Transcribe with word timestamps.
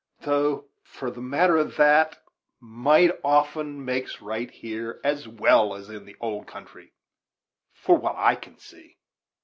Though, 0.21 0.67
for 0.81 1.11
the 1.11 1.21
matter 1.21 1.57
of 1.57 1.75
that, 1.77 2.23
might 2.59 3.11
often 3.23 3.85
makes 3.85 4.19
right 4.19 4.49
here, 4.49 4.99
as 5.03 5.27
well 5.27 5.75
as 5.75 5.91
in 5.91 6.05
the 6.05 6.15
old 6.19 6.47
country, 6.47 6.93
for 7.71 7.97
what 7.99 8.15
I 8.17 8.33
can 8.33 8.57
see." 8.57 8.97